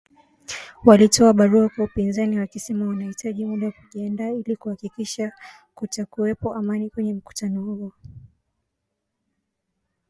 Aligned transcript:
Walitoa 0.85 1.33
barua 1.33 1.69
kwa 1.69 1.85
upinzani 1.85 2.39
wakisema 2.39 2.85
wanahitaji 2.87 3.45
muda 3.45 3.71
kujiandaa 3.71 4.29
ili 4.29 4.55
kuhakikisha 4.55 5.31
kutakuwepo 5.75 6.53
amani 6.53 6.89
kwenye 6.89 7.13
mkutano 7.13 7.61
huo 7.61 7.91